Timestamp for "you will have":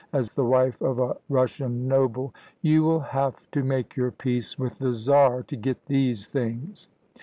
2.63-3.35